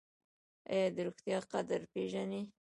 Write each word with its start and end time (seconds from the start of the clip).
ایا 0.71 0.87
د 0.95 0.97
روغتیا 1.07 1.37
قدر 1.51 1.81
پیژنئ؟ 1.91 2.43